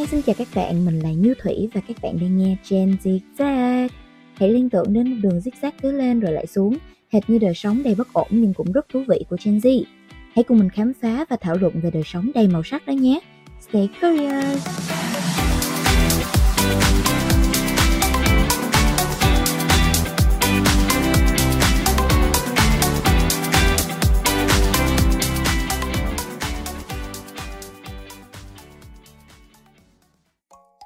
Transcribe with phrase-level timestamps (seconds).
[0.00, 2.96] Hi, xin chào các bạn, mình là Như Thủy và các bạn đang nghe Gen
[3.04, 3.88] Zigzag.
[4.34, 6.76] Hãy liên tưởng đến một đường zigzag cứ lên rồi lại xuống,
[7.12, 9.82] hệt như đời sống đầy bất ổn nhưng cũng rất thú vị của Gen Z.
[10.34, 12.92] Hãy cùng mình khám phá và thảo luận về đời sống đầy màu sắc đó
[12.92, 13.20] nhé.
[13.60, 14.99] Stay curious!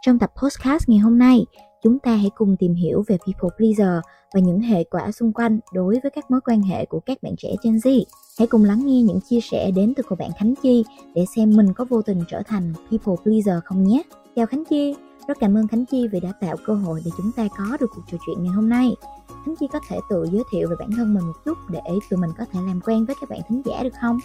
[0.07, 1.47] Trong tập podcast ngày hôm nay,
[1.83, 4.03] chúng ta hãy cùng tìm hiểu về people pleaser
[4.35, 7.35] và những hệ quả xung quanh đối với các mối quan hệ của các bạn
[7.39, 8.05] trẻ Gen Z.
[8.39, 11.57] Hãy cùng lắng nghe những chia sẻ đến từ cô bạn Khánh Chi để xem
[11.57, 14.03] mình có vô tình trở thành people pleaser không nhé.
[14.37, 14.95] Chào Khánh Chi,
[15.29, 17.91] rất cảm ơn Khánh Chi vì đã tạo cơ hội để chúng ta có được
[17.95, 18.91] cuộc trò chuyện ngày hôm nay.
[19.45, 22.21] Khánh Chi có thể tự giới thiệu về bản thân mình một chút để tụi
[22.21, 24.19] mình có thể làm quen với các bạn thính giả được không?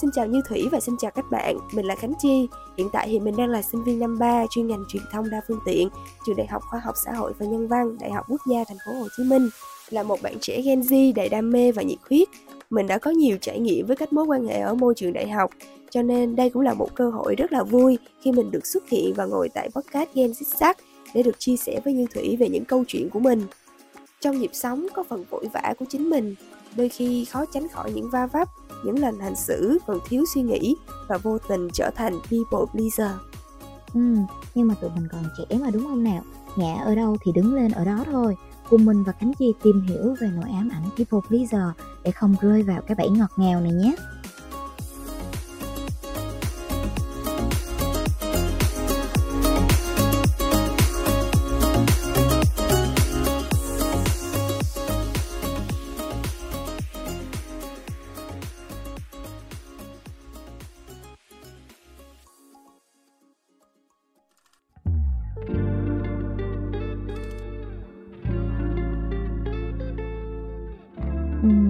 [0.00, 2.48] Xin chào Như Thủy và xin chào các bạn, mình là Khánh Chi.
[2.76, 5.40] Hiện tại thì mình đang là sinh viên năm 3 chuyên ngành truyền thông đa
[5.48, 5.88] phương tiện,
[6.26, 8.76] trường Đại học Khoa học Xã hội và Nhân văn, Đại học Quốc gia Thành
[8.86, 9.48] phố Hồ Chí Minh.
[9.90, 12.28] Là một bạn trẻ Gen Z đầy đam mê và nhiệt huyết,
[12.70, 15.28] mình đã có nhiều trải nghiệm với các mối quan hệ ở môi trường đại
[15.28, 15.50] học,
[15.90, 18.88] cho nên đây cũng là một cơ hội rất là vui khi mình được xuất
[18.88, 20.74] hiện và ngồi tại podcast Gen Z
[21.14, 23.42] để được chia sẻ với Như Thủy về những câu chuyện của mình.
[24.20, 26.34] Trong nhịp sống có phần vội vã của chính mình,
[26.76, 28.48] đôi khi khó tránh khỏi những va vấp
[28.84, 30.76] những lần hành xử còn thiếu suy nghĩ
[31.08, 33.16] và vô tình trở thành people pleaser.
[33.94, 34.00] Ừ,
[34.54, 36.22] nhưng mà tụi mình còn trẻ mà đúng không nào?
[36.56, 38.36] Ngã ở đâu thì đứng lên ở đó thôi.
[38.70, 41.68] Cùng mình và Khánh Chi tìm hiểu về nỗi ám ảnh people pleaser
[42.04, 43.96] để không rơi vào cái bẫy ngọt ngào này nhé.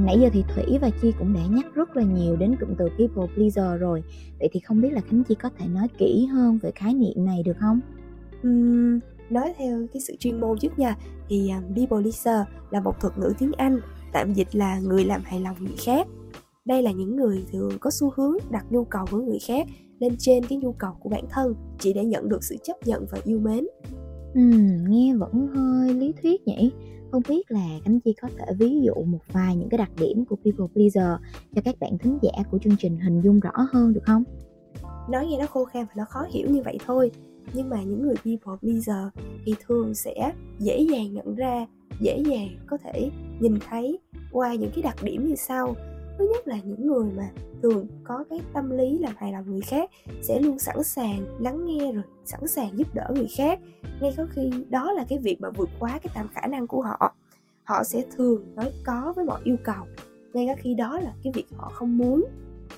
[0.06, 2.88] Nãy giờ thì Thủy và Chi cũng đã nhắc rất là nhiều đến cụm từ
[2.98, 4.02] people pleaser rồi.
[4.38, 7.24] Vậy thì không biết là Khánh Chi có thể nói kỹ hơn về khái niệm
[7.24, 7.80] này được không?
[8.48, 8.98] Uhm,
[9.30, 10.96] nói theo cái sự chuyên môn trước nha
[11.28, 13.80] Thì um, people pleaser là một thuật ngữ tiếng Anh
[14.12, 16.06] Tạm dịch là người làm hài lòng người khác.
[16.64, 19.66] Đây là những người thường có xu hướng đặt nhu cầu của người khác
[20.00, 23.06] lên trên cái nhu cầu của bản thân Chỉ để nhận được sự chấp nhận
[23.10, 23.66] và yêu mến.
[24.38, 26.72] Uhm, nghe vẫn hơi lý thuyết nhỉ
[27.10, 30.24] không biết là Khánh Chi có thể ví dụ một vài những cái đặc điểm
[30.24, 31.20] của people pleaser
[31.54, 34.24] cho các bạn thính giả của chương trình hình dung rõ hơn được không?
[35.10, 37.10] Nói nghe nó khô khan và nó khó hiểu như vậy thôi,
[37.52, 39.08] nhưng mà những người people pleaser
[39.44, 41.66] thì thường sẽ dễ dàng nhận ra,
[42.00, 43.98] dễ dàng có thể nhìn thấy
[44.32, 45.74] qua những cái đặc điểm như sau
[46.18, 47.30] thứ nhất là những người mà
[47.62, 49.90] thường có cái tâm lý làm hài lòng người khác
[50.22, 53.60] sẽ luôn sẵn sàng lắng nghe rồi sẵn sàng giúp đỡ người khác.
[54.00, 56.82] Ngay có khi đó là cái việc mà vượt quá cái tầm khả năng của
[56.82, 57.14] họ.
[57.64, 59.84] Họ sẽ thường nói có với mọi yêu cầu.
[60.32, 62.24] Ngay cả khi đó là cái việc họ không muốn,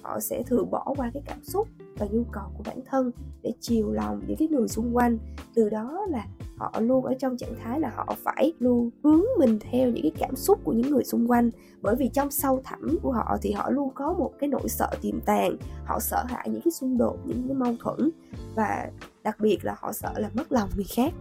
[0.03, 3.11] họ sẽ thường bỏ qua cái cảm xúc và nhu cầu của bản thân
[3.43, 5.19] để chiều lòng những cái người xung quanh.
[5.55, 6.27] Từ đó là
[6.59, 10.13] họ luôn ở trong trạng thái là họ phải luôn hướng mình theo những cái
[10.19, 11.51] cảm xúc của những người xung quanh.
[11.83, 14.91] Bởi vì trong sâu thẳm của họ thì họ luôn có một cái nỗi sợ
[15.03, 18.11] tiềm tàng, họ sợ hãi những cái xung đột, những cái mâu thuẫn
[18.55, 18.91] và
[19.25, 21.13] đặc biệt là họ sợ là mất lòng người khác.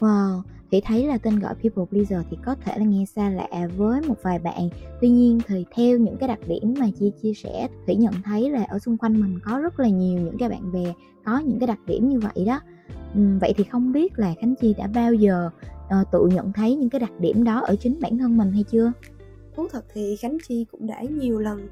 [0.00, 3.68] Wow, thì thấy là tên gọi people pleaser thì có thể là nghe xa lạ
[3.76, 4.68] với một vài bạn.
[5.00, 8.50] Tuy nhiên thì theo những cái đặc điểm mà chi chia sẻ thủy nhận thấy
[8.50, 10.92] là ở xung quanh mình có rất là nhiều những cái bạn bè
[11.24, 12.60] có những cái đặc điểm như vậy đó.
[13.14, 15.50] Ừ, vậy thì không biết là khánh chi đã bao giờ
[16.00, 18.62] uh, tự nhận thấy những cái đặc điểm đó ở chính bản thân mình hay
[18.62, 18.92] chưa?
[19.54, 21.68] Thú thật thì khánh chi cũng đã nhiều lần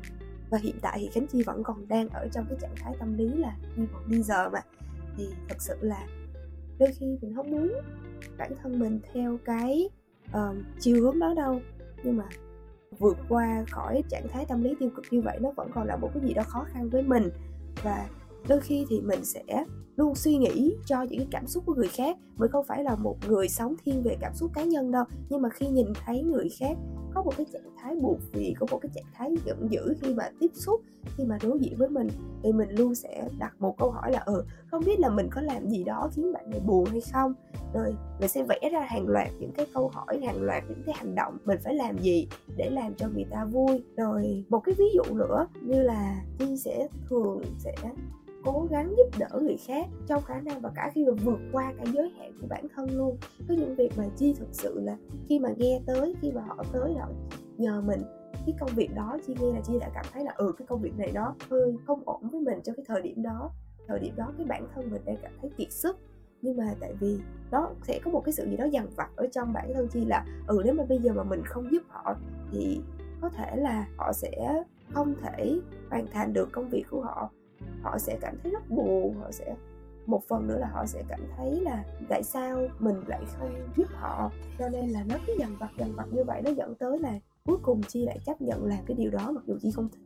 [0.51, 3.17] và hiện tại thì khánh chi vẫn còn đang ở trong cái trạng thái tâm
[3.17, 4.61] lý là people pleaser mà.
[5.17, 6.07] Thì thật sự là
[6.79, 7.73] đôi khi mình không muốn
[8.39, 9.89] bản thân mình theo cái
[10.29, 11.61] uh, chiều hướng đó đâu.
[12.05, 12.29] Nhưng mà
[12.99, 15.97] vượt qua khỏi trạng thái tâm lý tiêu cực như vậy nó vẫn còn là
[15.97, 17.31] một cái gì đó khó khăn với mình.
[17.83, 18.09] Và
[18.49, 19.65] đôi khi thì mình sẽ
[19.97, 22.97] luôn suy nghĩ cho những cái cảm xúc của người khác mới không phải là
[22.97, 25.05] một người sống thiên về cảm xúc cá nhân đâu.
[25.29, 26.77] Nhưng mà khi nhìn thấy người khác
[27.15, 30.15] có một cái trạng thái buồn phiền, có một cái trạng thái giận dữ khi
[30.15, 30.81] mà tiếp xúc,
[31.17, 32.09] khi mà đối diện với mình,
[32.43, 35.41] thì mình luôn sẽ đặt một câu hỏi là ừ không biết là mình có
[35.41, 37.35] làm gì đó khiến bạn này buồn hay không?
[37.75, 40.95] Rồi mình sẽ vẽ ra hàng loạt những cái câu hỏi, hàng loạt những cái
[40.99, 43.85] hành động, mình phải làm gì để làm cho người ta vui?
[43.97, 47.75] Rồi một cái ví dụ nữa như là chi sẽ thường sẽ
[48.47, 51.73] cố gắng giúp đỡ người khác trong khả năng và cả khi mà vượt qua
[51.77, 53.17] cái giới hạn của bản thân luôn.
[53.49, 54.97] Có những việc mà chi thực sự là
[55.29, 57.09] khi mà nghe tới, khi mà họ tới họ
[57.57, 58.03] nhờ mình,
[58.33, 60.83] cái công việc đó chi nghe là chi đã cảm thấy là ừ cái công
[60.83, 63.51] việc này đó hơi không ổn với mình trong cái thời điểm đó.
[63.89, 65.99] Thời điểm đó cái bản thân mình đang cảm thấy kiệt sức.
[66.43, 67.19] Nhưng mà tại vì
[67.51, 70.05] nó sẽ có một cái sự gì đó dằn vặt ở trong bản thân chi
[70.05, 72.15] là ừ nếu mà bây giờ mà mình không giúp họ
[72.53, 72.81] thì
[73.21, 74.63] có thể là họ sẽ
[74.93, 75.61] không thể
[75.91, 77.31] hoàn thành được công việc của họ
[77.87, 79.55] họ sẽ cảm thấy rất buồn họ sẽ
[80.07, 83.89] một phần nữa là họ sẽ cảm thấy là tại sao mình lại không giúp
[83.93, 86.99] họ cho nên là nó cứ dằn vặt dằn vặt như vậy nó dẫn tới
[86.99, 89.89] là cuối cùng chi lại chấp nhận làm cái điều đó mặc dù chi không
[89.89, 90.01] thích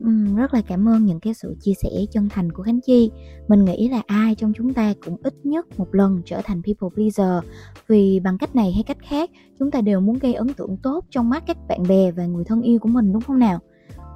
[0.00, 3.10] Ừ, rất là cảm ơn những cái sự chia sẻ chân thành của Khánh Chi.
[3.48, 6.88] Mình nghĩ là ai trong chúng ta cũng ít nhất một lần trở thành people
[6.94, 7.44] pleaser
[7.88, 11.04] vì bằng cách này hay cách khác, chúng ta đều muốn gây ấn tượng tốt
[11.10, 13.58] trong mắt các bạn bè và người thân yêu của mình đúng không nào?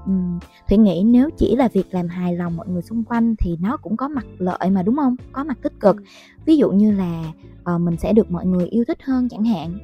[0.06, 0.38] Ừm,
[0.68, 3.76] Thủy nghĩ nếu chỉ là việc làm hài lòng mọi người xung quanh thì nó
[3.76, 5.16] cũng có mặt lợi mà đúng không?
[5.32, 5.96] Có mặt tích cực.
[6.44, 7.32] Ví dụ như là
[7.74, 9.78] uh, mình sẽ được mọi người yêu thích hơn chẳng hạn.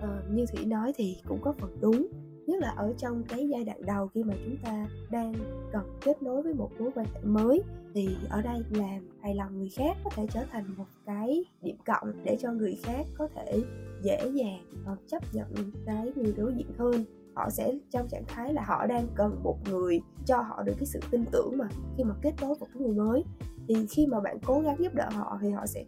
[0.00, 2.06] Ờ, như thủy nói thì cũng có phần đúng
[2.46, 5.34] nhất là ở trong cái giai đoạn đầu khi mà chúng ta đang
[5.72, 7.62] cần kết nối với một mối quan hệ mới
[7.94, 11.76] thì ở đây làm hài lòng người khác có thể trở thành một cái điểm
[11.86, 13.62] cộng để cho người khác có thể
[14.02, 15.48] dễ dàng ờ, chấp nhận
[15.86, 17.04] cái người đối diện hơn
[17.36, 20.86] họ sẽ trong trạng thái là họ đang cần một người cho họ được cái
[20.86, 23.24] sự tin tưởng mà khi mà kết nối một cái người mới.
[23.68, 25.84] Thì khi mà bạn cố gắng giúp đỡ họ thì họ sẽ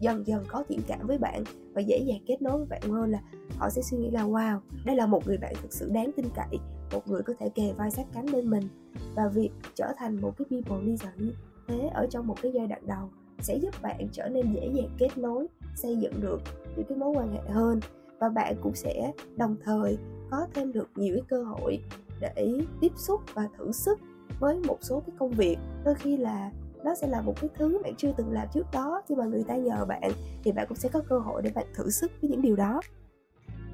[0.00, 3.10] dần dần có thiện cảm với bạn và dễ dàng kết nối với bạn hơn
[3.10, 3.20] là
[3.58, 6.26] họ sẽ suy nghĩ là, wow, đây là một người bạn thực sự đáng tin
[6.34, 6.58] cậy,
[6.92, 8.68] một người có thể kề vai sát cánh bên mình.
[9.14, 11.32] Và việc trở thành một cái people leader như
[11.68, 13.08] thế ở trong một cái giai đoạn đầu
[13.40, 15.46] sẽ giúp bạn trở nên dễ dàng kết nối,
[15.76, 16.40] xây dựng được
[16.76, 17.80] những cái mối quan hệ hơn.
[18.18, 19.98] Và bạn cũng sẽ đồng thời
[20.30, 21.78] có thêm được nhiều cái cơ hội
[22.20, 23.98] để tiếp xúc và thử sức
[24.40, 25.56] với một số cái công việc.
[25.84, 26.50] Đôi khi là
[26.84, 29.44] nó sẽ là một cái thứ bạn chưa từng làm trước đó nhưng mà người
[29.48, 30.12] ta nhờ bạn
[30.44, 32.80] thì bạn cũng sẽ có cơ hội để bạn thử sức với những điều đó.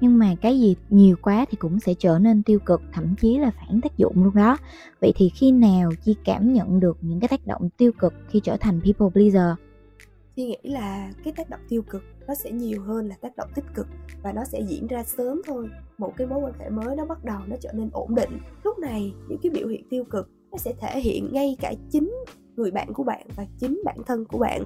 [0.01, 3.37] Nhưng mà cái gì nhiều quá thì cũng sẽ trở nên tiêu cực, thậm chí
[3.37, 4.57] là phản tác dụng luôn đó.
[5.01, 8.39] Vậy thì khi nào chi cảm nhận được những cái tác động tiêu cực khi
[8.39, 9.64] trở thành people pleaser?
[10.35, 13.49] Thi nghĩ là cái tác động tiêu cực nó sẽ nhiều hơn là tác động
[13.55, 13.87] tích cực
[14.23, 15.69] và nó sẽ diễn ra sớm thôi.
[15.97, 18.39] Một cái mối quan hệ mới nó bắt đầu nó trở nên ổn định.
[18.63, 22.13] Lúc này, những cái biểu hiện tiêu cực nó sẽ thể hiện ngay cả chính
[22.55, 24.63] người bạn của bạn và chính bản thân của bạn.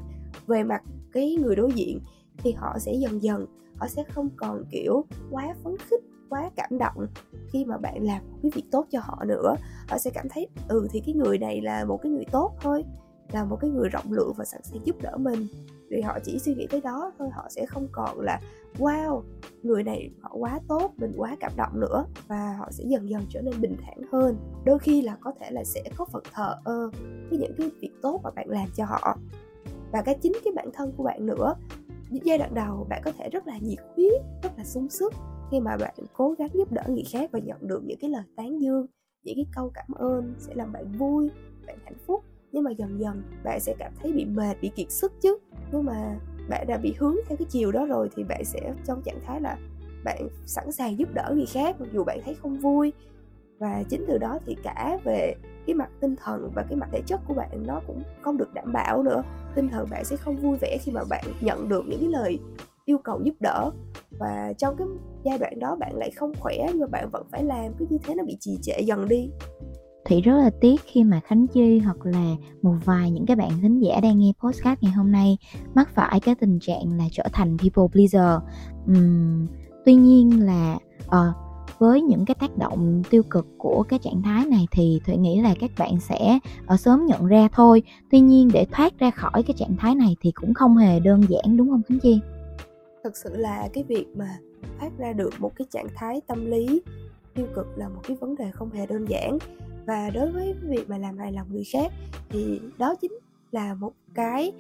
[0.48, 0.81] Về mặt
[1.13, 2.00] cái người đối diện
[2.38, 3.45] thì họ sẽ dần dần,
[3.77, 7.07] họ sẽ không còn, kiểu, quá phấn khích, quá cảm động
[7.51, 9.56] khi mà bạn làm một cái việc tốt cho họ nữa.
[9.89, 12.83] Họ sẽ cảm thấy ừ thì cái người này là một cái người tốt thôi
[13.31, 15.48] là một cái người rộng lượng và sẵn sàng giúp đỡ mình.
[15.90, 18.40] Vì họ chỉ suy nghĩ tới đó thôi, họ sẽ không còn là,
[18.78, 19.22] wow,
[19.64, 22.06] người này họ quá tốt, mình quá cảm động nữa.
[22.28, 24.38] Và họ sẽ dần dần trở nên bình thản hơn.
[24.66, 26.90] Đôi khi là có thể là sẽ có phần thờ ơ
[27.30, 29.18] với những cái việc tốt mà bạn làm cho họ.
[29.92, 31.56] Và cái chính cái bản thân của bạn nữa
[32.12, 35.14] giai đoạn đầu bạn có thể rất là nhiệt huyết, rất là sung sức
[35.52, 38.24] khi mà bạn cố gắng giúp đỡ người khác và nhận được những cái lời
[38.36, 38.86] tán dương,
[39.24, 41.30] những cái câu cảm ơn sẽ làm bạn vui,
[41.68, 44.92] bạn hạnh phúc nhưng mà dần dần bạn sẽ cảm thấy bị mệt, bị kiệt
[44.92, 45.38] sức chứ.
[45.72, 46.19] Nhưng mà
[46.50, 49.42] bạn đã bị hướng theo cái chiều đó rồi thì bạn sẽ trong trạng thái
[49.42, 49.57] là
[50.04, 52.94] bạn sẵn sàng giúp đỡ người khác mặc dù bạn thấy không vui.
[53.60, 55.36] Và chính từ đó thì cả về
[55.68, 58.54] cái mặt tinh thần và cái mặt thể chất của bạn nó cũng không được
[58.54, 59.24] đảm bảo nữa.
[59.56, 62.40] Tinh thần bạn sẽ không vui vẻ khi mà bạn nhận được những cái lời
[62.86, 63.72] yêu cầu giúp đỡ.
[64.19, 64.88] Và trong cái
[65.24, 67.98] giai đoạn đó bạn lại không khỏe nhưng mà bạn vẫn phải làm, cứ như
[68.04, 69.30] thế nó bị trì trệ dần đi.
[70.10, 73.52] Thủy rất là tiếc khi mà Khánh Chi hoặc là một vài những cái bạn
[73.62, 75.38] thính giả đang nghe podcast ngày hôm nay
[75.76, 78.42] mắc phải cái tình trạng là trở thành people pleaser.
[78.92, 79.48] Uhm,
[79.86, 81.36] tuy nhiên là uh,
[81.80, 85.42] với những cái tác động tiêu cực của cái trạng thái này thì Thủy nghĩ
[85.42, 87.83] là các bạn sẽ ở sớm nhận ra thôi.
[88.12, 91.22] Tuy nhiên để thoát ra khỏi cái trạng thái này thì cũng không hề đơn
[91.30, 92.19] giản đúng không Khánh Chi?
[93.04, 94.38] Thực sự là cái việc mà
[94.80, 96.81] thoát ra được một cái trạng thái tâm lý
[97.36, 99.38] tiêu cực là một cái vấn đề không hề đơn giản
[99.90, 101.92] và đối với việc mà làm hài lòng người khác
[102.30, 103.12] thì đó chính
[103.52, 104.54] là một cái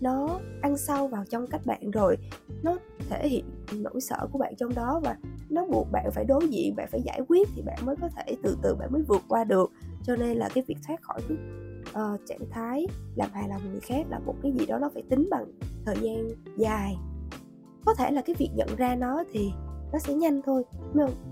[0.00, 2.16] nó ăn sâu vào trong cách bạn rồi.
[2.62, 2.76] Nó
[3.08, 5.16] thể hiện nỗi sợ của bạn trong đó và
[5.50, 8.36] nó buộc bạn phải đối diện bạn phải giải quyết thì bạn mới có thể
[8.42, 9.70] từ từ bạn mới vượt qua được.
[10.04, 11.38] Cho nên là cái việc thoát khỏi cái
[11.88, 15.02] uh, trạng thái làm hài lòng người khác là một cái gì đó nó phải
[15.08, 15.44] tính bằng
[15.86, 16.96] thời gian dài.
[17.84, 19.50] Có thể là cái việc nhận ra nó thì
[19.92, 20.64] nó sẽ nhanh thôi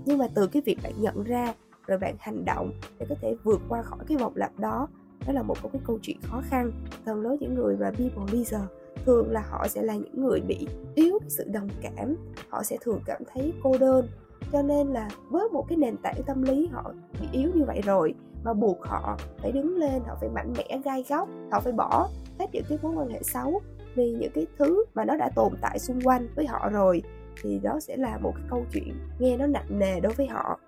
[0.05, 1.53] nhưng mà từ cái việc bạn nhận ra
[1.87, 4.87] rồi bạn hành động để có thể vượt qua khỏi cái vòng lặp đó.
[5.27, 6.71] Đó là một cái câu chuyện khó khăn
[7.05, 8.61] phần lớn những người mà people pleaser
[9.05, 12.15] thường là họ sẽ là những người bị yếu cái sự đồng cảm,
[12.49, 14.07] họ sẽ thường cảm thấy cô đơn.
[14.51, 17.81] Cho nên là với một cái nền tảng tâm lý họ bị yếu như vậy
[17.85, 21.73] rồi mà buộc họ phải đứng lên, họ phải mạnh mẽ, gai góc, họ phải
[21.73, 22.09] bỏ
[22.39, 23.61] hết những cái mối quan hệ xấu
[23.95, 27.03] vì những cái thứ mà nó đã tồn tại xung quanh với họ rồi,
[27.41, 30.59] thì đó sẽ là một cái câu chuyện nghe nó nặng nề đối với họ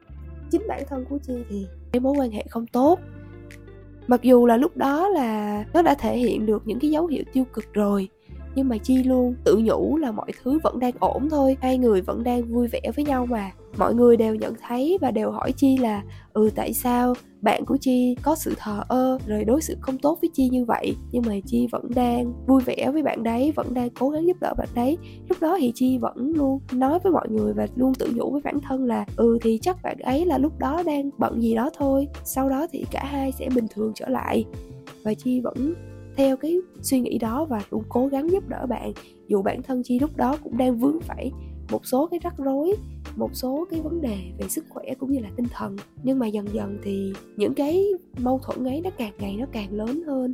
[0.54, 3.00] chính bản thân của chi thì cái mối quan hệ không tốt.
[4.08, 7.24] Mặc dù là lúc đó là nó đã thể hiện được những cái dấu hiệu
[7.34, 8.10] tiêu cực rồi,
[8.56, 12.02] nhưng mà chi luôn tự nhủ là mọi thứ vẫn đang ổn thôi, hai người
[12.02, 15.52] vẫn đang vui vẻ với nhau mà mọi người đều nhận thấy và đều hỏi
[15.52, 16.04] chi là
[16.34, 20.18] ừ tại sao bạn của chi có sự thờ ơ rồi đối xử không tốt
[20.22, 20.96] với chi như vậy?
[21.12, 24.38] Nhưng mà chi vẫn đang vui vẻ với bạn đấy, vẫn đang cố gắng giúp
[24.42, 24.98] đỡ bạn đấy.
[25.30, 28.42] Lúc đó thì chi vẫn luôn nói với mọi người và luôn tự nhủ với
[28.44, 31.70] bản thân là ừ thì chắc bạn ấy là lúc đó đang bận gì đó
[31.78, 34.46] thôi, sau đó thì cả hai sẽ bình thường trở lại.
[35.04, 35.74] Và chi vẫn
[36.18, 38.94] theo cái suy nghĩ đó và luôn cố gắng giúp đỡ bạn,
[39.28, 41.32] dù bản thân chi lúc đó cũng đang vướng phải
[41.72, 42.76] một số cái rắc rối
[43.16, 45.78] một số cái vấn đề về sức khỏe cũng như là tinh thần.
[46.04, 47.86] Nhưng mà dần dần thì những cái
[48.18, 50.34] mâu thuẫn ấy nó càng ngày nó càng lớn hơn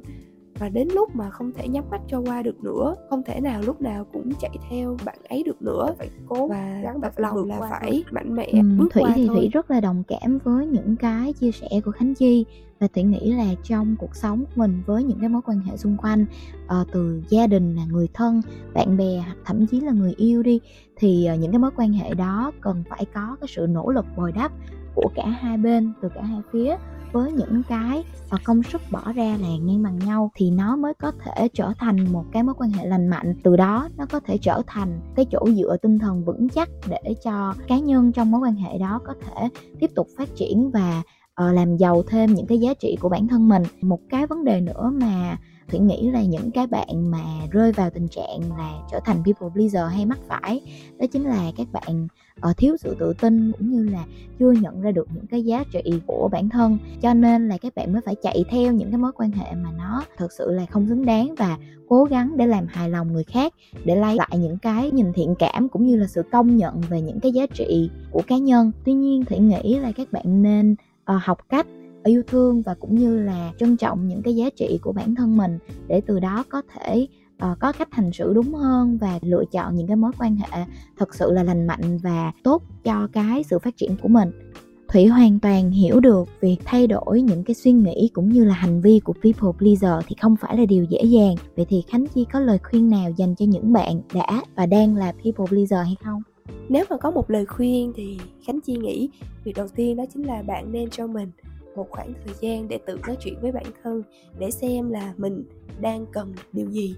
[0.60, 3.62] và đến lúc mà không thể nhắm mắt cho qua được nữa không thể nào
[3.62, 7.60] lúc nào cũng chạy theo bạn ấy được nữa phải cố và tập lòng là
[7.70, 8.04] phải thôi.
[8.12, 9.36] mạnh mẽ ừ, bước thủy qua thì thôi.
[9.36, 12.46] thủy rất là đồng cảm với những cái chia sẻ của khánh chi
[12.80, 15.78] và thủy nghĩ là trong cuộc sống của mình với những cái mối quan hệ
[15.78, 16.26] xung quanh
[16.66, 18.42] uh, từ gia đình là người thân
[18.74, 20.60] bạn bè thậm chí là người yêu đi
[20.96, 24.06] thì uh, những cái mối quan hệ đó cần phải có cái sự nỗ lực
[24.18, 24.52] bồi đắp
[24.96, 26.76] của cả hai bên từ cả hai phía
[27.12, 30.94] với những cái và công sức bỏ ra là ngang bằng nhau thì nó mới
[30.94, 33.36] có thể trở thành một cái mối quan hệ lành mạnh.
[33.44, 37.16] Từ đó nó có thể trở thành cái chỗ dựa tinh thần vững chắc để
[37.24, 39.50] cho cá nhân trong mối quan hệ đó có thể
[39.80, 41.02] tiếp tục phát triển và
[41.34, 43.64] ờ, làm giàu thêm những cái giá trị của bản thân mình.
[43.82, 45.38] Một cái vấn đề nữa mà
[45.70, 49.48] thủy nghĩ là những cái bạn mà rơi vào tình trạng là trở thành people
[49.54, 50.62] pleaser hay mắc phải.
[51.00, 52.08] Đó chính là các bạn
[52.50, 54.06] uh, thiếu sự tự tin cũng như là
[54.40, 56.78] chưa nhận ra được những cái giá trị của bản thân.
[57.02, 59.70] Cho nên là các bạn mới phải chạy theo những cái mối quan hệ mà
[59.78, 61.58] nó thực sự là không xứng đáng và
[61.90, 63.54] cố gắng để làm hài lòng người khác
[63.86, 67.02] để lấy lại những cái nhìn thiện cảm cũng như là sự công nhận về
[67.02, 68.72] những cái giá trị của cá nhân.
[68.86, 70.76] Tuy nhiên thủy nghĩ là các bạn nên
[71.16, 71.68] uh, học cách
[72.04, 75.38] yêu thương và cũng như là trân trọng những cái giá trị của bản thân
[75.38, 77.08] mình để từ đó có thể
[77.52, 80.66] uh, có cách hành xử đúng hơn và lựa chọn những cái mối quan hệ
[80.98, 84.32] thật sự là lành mạnh và tốt cho cái sự phát triển của mình.
[84.88, 88.54] Thủy hoàn toàn hiểu được việc thay đổi những cái suy nghĩ cũng như là
[88.54, 91.36] hành vi của people pleaser thì không phải là điều dễ dàng.
[91.56, 94.96] Vậy thì khánh chi có lời khuyên nào dành cho những bạn đã và đang
[94.96, 96.22] là people pleaser hay không?
[96.70, 99.10] Nếu mà có một lời khuyên thì khánh chi nghĩ
[99.44, 101.32] việc đầu tiên đó chính là bạn nên cho mình
[101.80, 104.04] một khoảng thời gian để tự nói chuyện với bản thân,
[104.40, 105.44] để xem là mình
[105.82, 106.96] đang cần điều gì.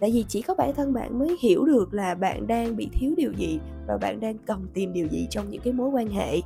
[0.00, 3.14] Tại vì chỉ có bản thân bạn mới hiểu được là bạn đang bị thiếu
[3.16, 6.40] điều gì và bạn đang cần tìm điều gì trong những cái mối quan hệ.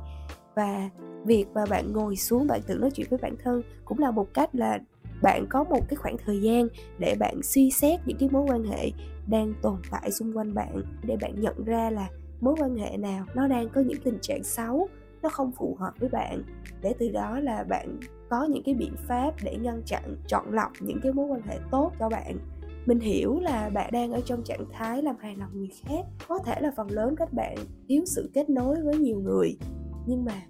[0.55, 0.89] Và
[1.25, 4.33] việc mà bạn ngồi xuống bạn tự nói chuyện với bản thân cũng là một
[4.33, 4.79] cách là
[5.21, 6.67] bạn có một cái khoảng thời gian
[6.99, 8.91] để bạn suy xét những cái mối quan hệ
[9.27, 12.07] đang tồn tại xung quanh bạn, để bạn nhận ra là
[12.41, 14.87] mối quan hệ nào nó đang có những tình trạng xấu
[15.23, 16.43] nó không phù hợp với bạn.
[16.81, 17.99] Để từ đó là bạn
[18.29, 21.59] có những cái biện pháp để ngăn chặn, chọn lọc những cái mối quan hệ
[21.71, 22.37] tốt cho bạn.
[22.85, 26.39] Mình hiểu là bạn đang ở trong trạng thái làm hài lòng người khác, có
[26.45, 29.57] thể là phần lớn các bạn thiếu sự kết nối với nhiều người.
[30.05, 30.41] Nhưng mà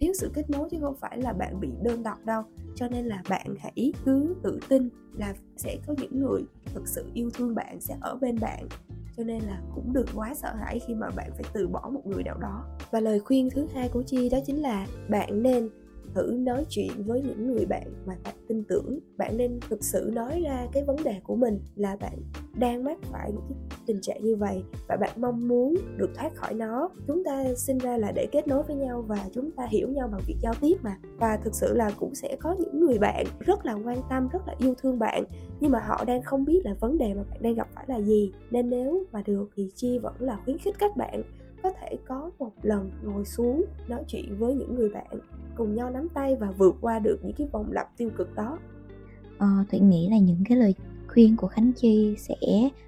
[0.00, 2.42] thiếu sự kết nối chứ không phải là bạn bị đơn độc đâu,
[2.74, 4.88] cho nên là bạn hãy cứ tự tin
[5.18, 8.68] là sẽ có những người thực sự yêu thương bạn, sẽ ở bên bạn
[9.20, 12.06] cho nên là cũng đừng quá sợ hãi khi mà bạn phải từ bỏ một
[12.06, 12.64] người nào đó.
[12.90, 15.68] Và lời khuyên thứ hai của chi đó chính là bạn nên
[16.14, 18.98] thử nói chuyện với những người bạn mà bạn tin tưởng.
[19.16, 22.18] Bạn nên thực sự nói ra cái vấn đề của mình là bạn
[22.58, 26.34] đang mắc phải những cái tình trạng như vậy và bạn mong muốn được thoát
[26.34, 26.90] khỏi nó.
[27.06, 30.08] Chúng ta sinh ra là để kết nối với nhau và chúng ta hiểu nhau
[30.12, 30.96] bằng việc giao tiếp mà.
[31.18, 34.46] Và thực sự là cũng sẽ có những người bạn rất là quan tâm, rất
[34.46, 35.24] là yêu thương bạn,
[35.60, 38.00] nhưng mà họ đang không biết là vấn đề mà bạn đang gặp phải là
[38.00, 38.32] gì.
[38.50, 41.22] Nên nếu mà được thì chi vẫn là khuyến khích các bạn
[41.62, 45.18] có thể có một lần ngồi xuống nói chuyện với những người bạn
[45.56, 48.58] cùng nhau nắm tay và vượt qua được những cái vòng lặp tiêu cực đó.
[49.38, 50.74] Ờ, thủy nghĩ là những cái lời
[51.08, 52.36] khuyên của khánh chi sẽ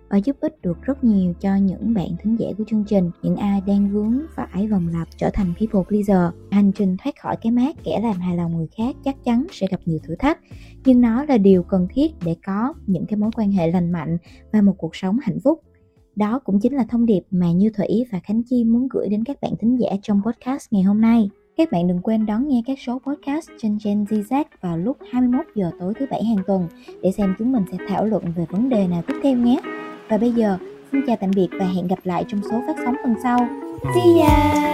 [0.09, 3.37] và giúp ích được rất nhiều cho những bạn thính giả của chương trình những
[3.37, 6.35] ai đang vướng phải vòng lặp trở thành people pleaser.
[6.51, 9.67] Hành trình thoát khỏi cái mát kẻ làm hài lòng người khác chắc chắn sẽ
[9.71, 10.39] gặp nhiều thử thách
[10.85, 14.19] nhưng nó là điều cần thiết để có những cái mối quan hệ lành mạnh
[14.53, 15.63] và một cuộc sống hạnh phúc
[16.17, 19.25] đó cũng chính là thông điệp mà Như Thủy và Khánh Chi muốn gửi đến
[19.25, 21.31] các bạn thính giả trong podcast ngày hôm nay.
[21.57, 25.47] Các bạn đừng quên đón nghe các số podcast trên Gen Z vào lúc 21
[25.55, 26.69] giờ tối thứ bảy hàng tuần
[27.03, 29.61] để xem chúng mình sẽ thảo luận về vấn đề nào tiếp theo nhé.
[30.09, 30.59] Và bây giờ,
[30.93, 33.39] xin chào tạm biệt và hẹn gặp lại trong số phát sóng tuần sau.
[33.95, 34.72] See ya!